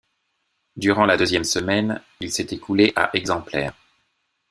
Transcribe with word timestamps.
Durant 0.77 1.05
la 1.05 1.15
deuxième 1.15 1.43
semaine, 1.43 2.01
il 2.21 2.31
s'est 2.31 2.47
écoulé 2.49 2.91
à 2.95 3.11
exemplaires. 3.15 3.75